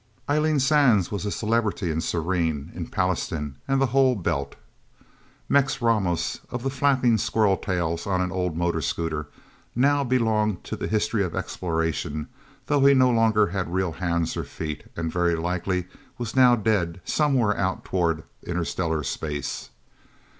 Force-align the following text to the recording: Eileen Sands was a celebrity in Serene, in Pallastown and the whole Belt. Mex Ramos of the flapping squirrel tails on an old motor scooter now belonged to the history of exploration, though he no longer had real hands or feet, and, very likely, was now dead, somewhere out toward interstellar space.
Eileen 0.27 0.59
Sands 0.59 1.11
was 1.11 1.27
a 1.27 1.31
celebrity 1.31 1.91
in 1.91 2.01
Serene, 2.01 2.71
in 2.73 2.87
Pallastown 2.87 3.57
and 3.67 3.79
the 3.79 3.85
whole 3.93 4.15
Belt. 4.15 4.55
Mex 5.47 5.79
Ramos 5.79 6.39
of 6.49 6.63
the 6.63 6.71
flapping 6.71 7.19
squirrel 7.19 7.55
tails 7.55 8.07
on 8.07 8.19
an 8.19 8.31
old 8.31 8.57
motor 8.57 8.81
scooter 8.81 9.27
now 9.75 10.03
belonged 10.03 10.63
to 10.63 10.75
the 10.75 10.87
history 10.87 11.23
of 11.23 11.35
exploration, 11.35 12.29
though 12.65 12.83
he 12.83 12.95
no 12.95 13.11
longer 13.11 13.45
had 13.49 13.71
real 13.71 13.91
hands 13.91 14.35
or 14.35 14.43
feet, 14.43 14.85
and, 14.95 15.13
very 15.13 15.35
likely, 15.35 15.85
was 16.17 16.35
now 16.35 16.55
dead, 16.55 16.99
somewhere 17.05 17.55
out 17.55 17.85
toward 17.85 18.23
interstellar 18.41 19.03
space. 19.03 19.69